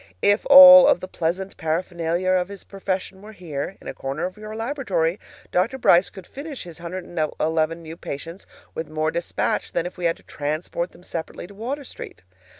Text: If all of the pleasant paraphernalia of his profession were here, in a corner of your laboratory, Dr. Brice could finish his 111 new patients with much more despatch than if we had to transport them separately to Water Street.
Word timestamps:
If 0.23 0.47
all 0.49 0.87
of 0.87 0.99
the 0.99 1.07
pleasant 1.07 1.57
paraphernalia 1.57 2.31
of 2.31 2.47
his 2.47 2.63
profession 2.63 3.21
were 3.21 3.33
here, 3.33 3.77
in 3.79 3.87
a 3.87 3.93
corner 3.93 4.25
of 4.25 4.35
your 4.35 4.55
laboratory, 4.55 5.19
Dr. 5.51 5.77
Brice 5.77 6.09
could 6.09 6.25
finish 6.25 6.63
his 6.63 6.79
111 6.81 7.81
new 7.83 7.97
patients 7.97 8.47
with 8.73 8.87
much 8.89 8.95
more 8.95 9.11
despatch 9.11 9.73
than 9.73 9.85
if 9.85 9.97
we 9.99 10.05
had 10.05 10.17
to 10.17 10.23
transport 10.23 10.91
them 10.91 11.03
separately 11.03 11.45
to 11.45 11.53
Water 11.53 11.83
Street. 11.83 12.23